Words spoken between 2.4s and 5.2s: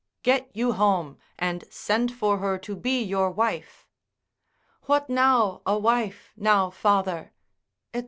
to be your wife. Ae. What